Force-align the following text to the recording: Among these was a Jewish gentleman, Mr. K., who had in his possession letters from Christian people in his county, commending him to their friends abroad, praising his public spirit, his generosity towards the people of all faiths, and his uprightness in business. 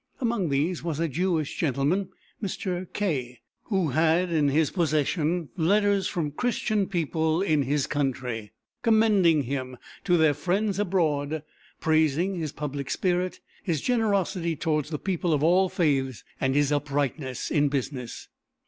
Among 0.19 0.49
these 0.49 0.81
was 0.83 0.99
a 0.99 1.07
Jewish 1.07 1.55
gentleman, 1.55 2.09
Mr. 2.41 2.91
K., 2.91 3.41
who 3.65 3.89
had 3.89 4.31
in 4.31 4.49
his 4.49 4.71
possession 4.71 5.49
letters 5.57 6.07
from 6.07 6.31
Christian 6.31 6.87
people 6.87 7.43
in 7.43 7.61
his 7.61 7.85
county, 7.85 8.51
commending 8.81 9.43
him 9.43 9.77
to 10.05 10.17
their 10.17 10.33
friends 10.33 10.79
abroad, 10.79 11.43
praising 11.79 12.33
his 12.33 12.51
public 12.51 12.89
spirit, 12.89 13.41
his 13.61 13.79
generosity 13.79 14.55
towards 14.55 14.89
the 14.89 14.97
people 14.97 15.33
of 15.33 15.43
all 15.43 15.69
faiths, 15.69 16.23
and 16.39 16.55
his 16.55 16.71
uprightness 16.71 17.51
in 17.51 17.67
business. 17.69 18.27